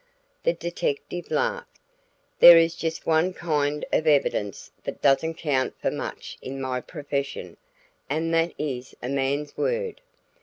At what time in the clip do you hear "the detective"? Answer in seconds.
0.41-1.29